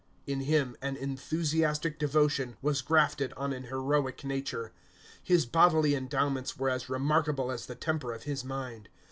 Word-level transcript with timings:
In 0.25 0.39
him 0.39 0.75
an 0.81 0.97
enthusiastic 0.97 1.99
devotion 1.99 2.57
was 2.59 2.81
grafted 2.81 3.33
on 3.33 3.53
an 3.53 3.65
heroic 3.65 4.23
nature. 4.23 4.73
His 5.21 5.45
bodily 5.45 5.93
endowments 5.93 6.57
were 6.57 6.71
as 6.71 6.89
remarkable 6.89 7.51
as 7.51 7.67
the 7.67 7.75
temper 7.75 8.11
of 8.11 8.23
his 8.23 8.43
mind. 8.43 8.89